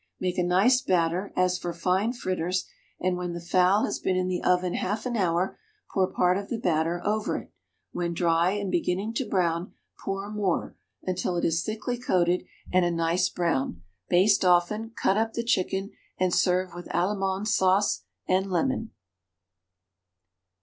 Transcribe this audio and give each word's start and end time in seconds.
Make 0.19 0.39
a 0.39 0.43
nice 0.43 0.81
batter, 0.81 1.31
as 1.35 1.59
for 1.59 1.73
fine 1.73 2.11
fritters, 2.13 2.65
and 2.99 3.17
when 3.17 3.33
the 3.33 3.39
fowl 3.39 3.85
has 3.85 3.99
been 3.99 4.15
in 4.15 4.27
the 4.29 4.41
oven 4.41 4.73
half 4.73 5.05
an 5.05 5.15
hour, 5.15 5.59
pour 5.93 6.11
part 6.11 6.39
of 6.39 6.49
the 6.49 6.57
batter 6.57 6.99
over 7.05 7.37
it; 7.37 7.51
when 7.91 8.15
dry 8.15 8.49
and 8.53 8.71
beginning 8.71 9.13
to 9.13 9.29
brown, 9.29 9.73
pour 10.03 10.31
more, 10.31 10.75
until 11.03 11.35
it 11.37 11.45
is 11.45 11.63
thickly 11.63 11.99
coated 11.99 12.45
and 12.73 12.83
a 12.83 12.89
nice 12.89 13.29
brown; 13.29 13.83
baste 14.09 14.43
often; 14.43 14.89
cut 14.99 15.17
up 15.17 15.33
the 15.33 15.43
chicken, 15.43 15.91
and 16.17 16.33
serve 16.33 16.73
with 16.73 16.87
Allemande 16.89 17.45
sauce 17.47 18.01
and 18.27 18.49
lemon. 18.49 18.89